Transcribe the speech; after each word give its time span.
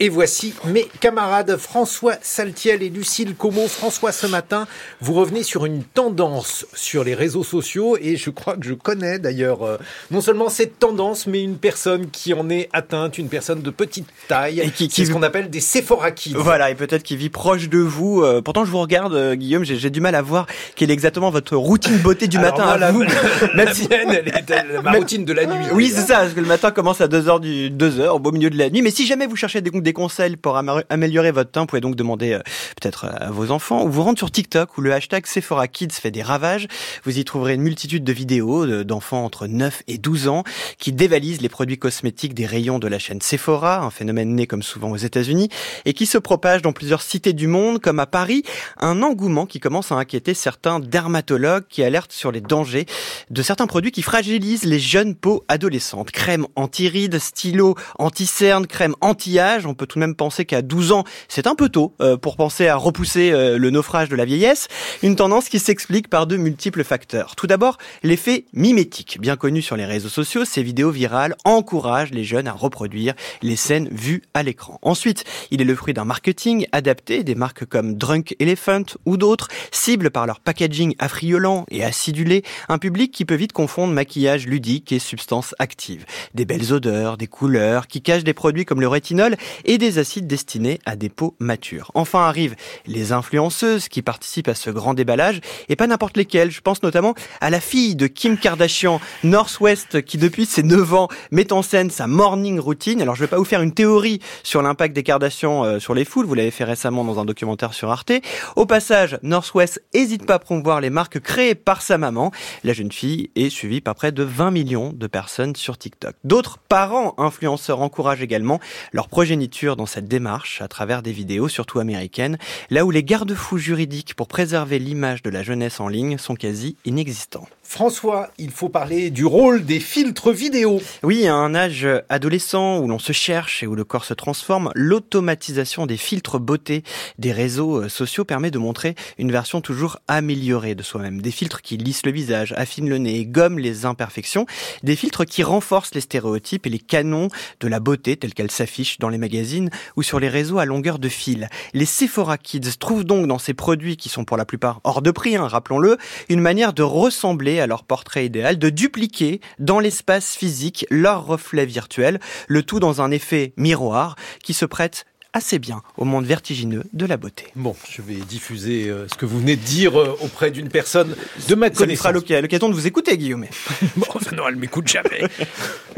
Et 0.00 0.10
voici 0.10 0.54
mes 0.64 0.86
camarades 1.00 1.56
François 1.56 2.14
Saltiel 2.22 2.84
et 2.84 2.88
Lucille 2.88 3.34
Como. 3.34 3.66
François, 3.66 4.12
ce 4.12 4.28
matin, 4.28 4.68
vous 5.00 5.12
revenez 5.12 5.42
sur 5.42 5.66
une 5.66 5.82
tendance 5.82 6.66
sur 6.72 7.02
les 7.02 7.16
réseaux 7.16 7.42
sociaux 7.42 7.96
et 8.00 8.16
je 8.16 8.30
crois 8.30 8.56
que 8.56 8.64
je 8.64 8.74
connais 8.74 9.18
d'ailleurs 9.18 9.64
euh, 9.64 9.76
non 10.12 10.20
seulement 10.20 10.50
cette 10.50 10.78
tendance, 10.78 11.26
mais 11.26 11.42
une 11.42 11.56
personne 11.56 12.10
qui 12.10 12.32
en 12.32 12.48
est 12.48 12.68
atteinte, 12.72 13.18
une 13.18 13.28
personne 13.28 13.60
de 13.60 13.70
petite 13.70 14.06
taille, 14.28 14.60
Et 14.60 14.66
qui- 14.66 14.86
qui, 14.86 14.88
qui- 14.88 15.06
ce 15.06 15.10
qu'on 15.10 15.24
appelle 15.24 15.50
des 15.50 15.58
Sephora 15.58 16.12
Kids. 16.12 16.34
Voilà, 16.36 16.70
et 16.70 16.76
peut-être 16.76 17.02
qu'il 17.02 17.16
vit 17.16 17.28
proche 17.28 17.68
de 17.68 17.80
vous. 17.80 18.22
Euh, 18.22 18.40
pourtant, 18.40 18.64
je 18.64 18.70
vous 18.70 18.78
regarde, 18.78 19.14
euh, 19.14 19.34
Guillaume, 19.34 19.64
j'ai 19.64 19.90
du 19.90 20.00
mal 20.00 20.14
à 20.14 20.22
voir 20.22 20.46
quelle 20.76 20.90
est 20.92 20.94
exactement 20.94 21.30
votre 21.30 21.56
routine 21.56 21.98
beauté 21.98 22.28
du 22.28 22.38
Alors 22.38 22.52
matin 22.52 22.64
moi, 22.66 22.72
à 22.74 22.78
la, 22.78 22.92
vous. 22.92 23.02
Même 23.56 23.74
si- 23.74 23.88
mienne, 23.88 24.10
elle 24.10 24.28
est 24.28 24.48
elle- 24.48 24.80
ma 24.80 24.92
routine 24.92 25.24
de 25.24 25.32
la 25.32 25.44
nuit. 25.44 25.66
Oui, 25.72 25.90
c'est 25.92 26.02
ça, 26.02 26.18
parce 26.18 26.34
que 26.34 26.40
le 26.40 26.46
matin 26.46 26.70
commence 26.70 27.00
à 27.00 27.08
2h 27.08 27.40
du 27.40 27.68
2h 27.72 28.10
au 28.10 28.20
beau 28.20 28.30
milieu 28.30 28.48
de 28.48 28.56
la 28.58 28.70
nuit. 28.70 28.80
Mais 28.82 28.92
si 28.92 29.04
jamais 29.04 29.26
vous 29.26 29.34
cherchez 29.34 29.60
des, 29.60 29.87
des 29.88 29.94
conseils 29.94 30.36
pour 30.36 30.58
améliorer 30.90 31.30
votre 31.30 31.50
teint, 31.50 31.62
vous 31.62 31.66
pouvez 31.66 31.80
donc 31.80 31.96
demander 31.96 32.34
euh, 32.34 32.40
peut-être 32.78 33.06
à 33.06 33.30
vos 33.30 33.50
enfants 33.50 33.84
ou 33.84 33.90
vous 33.90 34.02
rendre 34.02 34.18
sur 34.18 34.30
TikTok 34.30 34.76
où 34.76 34.82
le 34.82 34.92
hashtag 34.92 35.24
Sephora 35.24 35.66
Kids 35.66 35.92
fait 35.92 36.10
des 36.10 36.22
ravages. 36.22 36.68
Vous 37.04 37.18
y 37.18 37.24
trouverez 37.24 37.54
une 37.54 37.62
multitude 37.62 38.04
de 38.04 38.12
vidéos 38.12 38.66
de- 38.66 38.82
d'enfants 38.82 39.24
entre 39.24 39.46
9 39.46 39.82
et 39.88 39.96
12 39.96 40.28
ans 40.28 40.44
qui 40.76 40.92
dévalisent 40.92 41.40
les 41.40 41.48
produits 41.48 41.78
cosmétiques 41.78 42.34
des 42.34 42.44
rayons 42.44 42.78
de 42.78 42.86
la 42.86 42.98
chaîne 42.98 43.22
Sephora, 43.22 43.78
un 43.78 43.88
phénomène 43.90 44.34
né 44.34 44.46
comme 44.46 44.62
souvent 44.62 44.90
aux 44.90 44.96
États-Unis 44.98 45.48
et 45.86 45.94
qui 45.94 46.04
se 46.04 46.18
propage 46.18 46.60
dans 46.60 46.72
plusieurs 46.72 47.00
cités 47.00 47.32
du 47.32 47.46
monde 47.46 47.80
comme 47.80 47.98
à 47.98 48.06
Paris, 48.06 48.42
un 48.78 49.02
engouement 49.02 49.46
qui 49.46 49.58
commence 49.58 49.90
à 49.90 49.94
inquiéter 49.94 50.34
certains 50.34 50.80
dermatologues 50.80 51.64
qui 51.70 51.82
alertent 51.82 52.12
sur 52.12 52.30
les 52.30 52.42
dangers 52.42 52.84
de 53.30 53.40
certains 53.42 53.66
produits 53.66 53.90
qui 53.92 54.02
fragilisent 54.02 54.64
les 54.64 54.80
jeunes 54.80 55.14
peaux 55.14 55.44
adolescentes. 55.48 56.10
Crème 56.10 56.46
anti-rides, 56.56 57.18
stylo 57.18 57.74
anti-cerne, 57.98 58.66
crème 58.66 58.94
anti-âge. 59.00 59.64
Peut 59.78 59.86
tout 59.86 59.98
de 59.98 60.04
même 60.04 60.14
penser 60.14 60.44
qu'à 60.44 60.60
12 60.60 60.92
ans, 60.92 61.04
c'est 61.28 61.46
un 61.46 61.54
peu 61.54 61.70
tôt 61.70 61.94
euh, 62.02 62.18
pour 62.18 62.36
penser 62.36 62.68
à 62.68 62.76
repousser 62.76 63.30
euh, 63.32 63.56
le 63.56 63.70
naufrage 63.70 64.10
de 64.10 64.16
la 64.16 64.26
vieillesse. 64.26 64.68
Une 65.02 65.16
tendance 65.16 65.48
qui 65.48 65.58
s'explique 65.58 66.08
par 66.08 66.26
de 66.26 66.36
multiples 66.36 66.84
facteurs. 66.84 67.34
Tout 67.36 67.46
d'abord, 67.46 67.78
l'effet 68.02 68.44
mimétique. 68.52 69.18
Bien 69.20 69.36
connu 69.36 69.62
sur 69.62 69.76
les 69.76 69.86
réseaux 69.86 70.10
sociaux, 70.10 70.44
ces 70.44 70.62
vidéos 70.62 70.90
virales 70.90 71.34
encouragent 71.44 72.10
les 72.10 72.24
jeunes 72.24 72.48
à 72.48 72.52
reproduire 72.52 73.14
les 73.40 73.56
scènes 73.56 73.88
vues 73.90 74.22
à 74.34 74.42
l'écran. 74.42 74.78
Ensuite, 74.82 75.24
il 75.50 75.62
est 75.62 75.64
le 75.64 75.74
fruit 75.74 75.94
d'un 75.94 76.04
marketing 76.04 76.66
adapté. 76.72 77.24
Des 77.24 77.34
marques 77.34 77.64
comme 77.64 77.94
Drunk 77.94 78.36
Elephant 78.38 78.84
ou 79.06 79.16
d'autres 79.16 79.48
ciblent 79.70 80.10
par 80.10 80.26
leur 80.26 80.40
packaging 80.40 80.94
affriolant 80.98 81.64
et 81.70 81.84
acidulé 81.84 82.42
un 82.68 82.78
public 82.78 83.12
qui 83.12 83.24
peut 83.24 83.34
vite 83.34 83.52
confondre 83.52 83.92
maquillage 83.92 84.46
ludique 84.46 84.92
et 84.92 84.98
substances 84.98 85.54
actives. 85.58 86.04
Des 86.34 86.44
belles 86.44 86.72
odeurs, 86.72 87.16
des 87.16 87.26
couleurs 87.26 87.86
qui 87.86 88.02
cachent 88.02 88.24
des 88.24 88.34
produits 88.34 88.64
comme 88.64 88.80
le 88.80 88.88
rétinol 88.88 89.36
et 89.68 89.78
des 89.78 89.98
acides 89.98 90.26
destinés 90.26 90.80
à 90.86 90.96
des 90.96 91.10
peaux 91.10 91.36
matures. 91.38 91.92
Enfin 91.94 92.22
arrivent 92.22 92.56
les 92.86 93.12
influenceuses 93.12 93.88
qui 93.88 94.00
participent 94.00 94.48
à 94.48 94.54
ce 94.54 94.70
grand 94.70 94.94
déballage 94.94 95.40
et 95.68 95.76
pas 95.76 95.86
n'importe 95.86 96.16
lesquelles. 96.16 96.50
Je 96.50 96.62
pense 96.62 96.82
notamment 96.82 97.14
à 97.42 97.50
la 97.50 97.60
fille 97.60 97.94
de 97.94 98.06
Kim 98.06 98.38
Kardashian, 98.38 98.98
Northwest, 99.24 100.02
qui 100.02 100.16
depuis 100.16 100.46
ses 100.46 100.62
9 100.62 100.94
ans 100.94 101.08
met 101.30 101.52
en 101.52 101.60
scène 101.62 101.90
sa 101.90 102.06
morning 102.06 102.58
routine. 102.58 103.02
Alors 103.02 103.14
je 103.14 103.20
vais 103.20 103.28
pas 103.28 103.36
vous 103.36 103.44
faire 103.44 103.60
une 103.60 103.74
théorie 103.74 104.20
sur 104.42 104.62
l'impact 104.62 104.96
des 104.96 105.02
Kardashians 105.02 105.64
euh, 105.64 105.78
sur 105.78 105.92
les 105.92 106.06
foules, 106.06 106.24
vous 106.24 106.34
l'avez 106.34 106.50
fait 106.50 106.64
récemment 106.64 107.04
dans 107.04 107.20
un 107.20 107.26
documentaire 107.26 107.74
sur 107.74 107.90
Arte. 107.90 108.12
Au 108.56 108.64
passage, 108.64 109.18
Northwest 109.22 109.82
hésite 109.92 110.24
pas 110.24 110.34
à 110.34 110.38
promouvoir 110.38 110.80
les 110.80 110.90
marques 110.90 111.20
créées 111.20 111.54
par 111.54 111.82
sa 111.82 111.98
maman. 111.98 112.32
La 112.64 112.72
jeune 112.72 112.90
fille 112.90 113.30
est 113.36 113.50
suivie 113.50 113.82
par 113.82 113.94
près 113.94 114.12
de 114.12 114.22
20 114.22 114.50
millions 114.50 114.94
de 114.94 115.06
personnes 115.06 115.54
sur 115.56 115.76
TikTok. 115.76 116.14
D'autres 116.24 116.56
parents 116.56 117.14
influenceurs 117.18 117.82
encouragent 117.82 118.22
également 118.22 118.60
leur 118.94 119.08
progéniture 119.08 119.57
dans 119.66 119.86
cette 119.86 120.06
démarche 120.06 120.62
à 120.62 120.68
travers 120.68 121.02
des 121.02 121.12
vidéos, 121.12 121.48
surtout 121.48 121.80
américaines, 121.80 122.38
là 122.70 122.84
où 122.84 122.90
les 122.90 123.02
garde-fous 123.02 123.58
juridiques 123.58 124.14
pour 124.14 124.28
préserver 124.28 124.78
l'image 124.78 125.22
de 125.22 125.30
la 125.30 125.42
jeunesse 125.42 125.80
en 125.80 125.88
ligne 125.88 126.16
sont 126.16 126.34
quasi 126.34 126.76
inexistants. 126.84 127.48
François, 127.62 128.30
il 128.38 128.50
faut 128.50 128.70
parler 128.70 129.10
du 129.10 129.26
rôle 129.26 129.62
des 129.62 129.78
filtres 129.78 130.32
vidéo. 130.32 130.80
Oui, 131.02 131.26
à 131.26 131.34
un 131.34 131.54
âge 131.54 131.86
adolescent 132.08 132.78
où 132.78 132.88
l'on 132.88 132.98
se 132.98 133.12
cherche 133.12 133.62
et 133.62 133.66
où 133.66 133.74
le 133.74 133.84
corps 133.84 134.06
se 134.06 134.14
transforme, 134.14 134.70
l'automatisation 134.74 135.84
des 135.84 135.98
filtres 135.98 136.40
beauté 136.40 136.82
des 137.18 137.30
réseaux 137.30 137.82
euh, 137.82 137.88
sociaux 137.90 138.24
permet 138.24 138.50
de 138.50 138.58
montrer 138.58 138.94
une 139.18 139.30
version 139.30 139.60
toujours 139.60 139.98
améliorée 140.08 140.74
de 140.74 140.82
soi-même. 140.82 141.20
Des 141.20 141.30
filtres 141.30 141.60
qui 141.60 141.76
lissent 141.76 142.06
le 142.06 142.12
visage, 142.12 142.54
affinent 142.56 142.88
le 142.88 142.96
nez, 142.96 143.26
gomment 143.26 143.58
les 143.58 143.84
imperfections. 143.84 144.46
Des 144.82 144.96
filtres 144.96 145.26
qui 145.26 145.42
renforcent 145.42 145.94
les 145.94 146.00
stéréotypes 146.00 146.66
et 146.66 146.70
les 146.70 146.78
canons 146.78 147.28
de 147.60 147.68
la 147.68 147.80
beauté 147.80 148.16
tels 148.16 148.32
qu'elles 148.32 148.50
s'affichent 148.50 148.98
dans 148.98 149.10
les 149.10 149.18
magazines 149.18 149.47
ou 149.96 150.02
sur 150.02 150.20
les 150.20 150.28
réseaux 150.28 150.58
à 150.58 150.64
longueur 150.64 150.98
de 150.98 151.08
fil. 151.08 151.48
Les 151.74 151.86
Sephora 151.86 152.38
Kids 152.38 152.78
trouvent 152.78 153.04
donc 153.04 153.26
dans 153.26 153.38
ces 153.38 153.54
produits 153.54 153.96
qui 153.96 154.08
sont 154.08 154.24
pour 154.24 154.36
la 154.36 154.44
plupart 154.44 154.80
hors 154.84 155.02
de 155.02 155.10
prix, 155.10 155.36
hein, 155.36 155.46
rappelons-le, 155.46 155.98
une 156.28 156.40
manière 156.40 156.72
de 156.72 156.82
ressembler 156.82 157.60
à 157.60 157.66
leur 157.66 157.84
portrait 157.84 158.26
idéal, 158.26 158.58
de 158.58 158.70
dupliquer 158.70 159.40
dans 159.58 159.80
l'espace 159.80 160.36
physique 160.36 160.86
leur 160.90 161.26
reflet 161.26 161.66
virtuel, 161.66 162.20
le 162.46 162.62
tout 162.62 162.80
dans 162.80 163.00
un 163.00 163.10
effet 163.10 163.52
miroir 163.56 164.16
qui 164.42 164.54
se 164.54 164.64
prête 164.64 165.06
assez 165.32 165.58
bien 165.58 165.82
au 165.96 166.04
monde 166.04 166.24
vertigineux 166.24 166.84
de 166.92 167.06
la 167.06 167.16
beauté. 167.16 167.46
Bon, 167.54 167.76
je 167.88 168.02
vais 168.02 168.14
diffuser 168.14 168.88
euh, 168.88 169.06
ce 169.08 169.14
que 169.14 169.26
vous 169.26 169.38
venez 169.38 169.56
de 169.56 169.62
dire 169.62 169.98
euh, 170.00 170.16
auprès 170.22 170.50
d'une 170.50 170.68
personne 170.68 171.14
de 171.48 171.54
ma 171.54 171.72
Ça 171.72 171.84
lui 171.84 171.96
fera 171.96 172.12
connaissance. 172.12 172.42
l'occasion 172.42 172.68
de 172.68 172.74
vous 172.74 172.86
écouter, 172.86 173.16
Guillaume. 173.18 173.46
Bon, 173.96 174.06
non, 174.34 174.48
elle 174.48 174.56
m'écoute 174.56 174.88
jamais. 174.88 175.22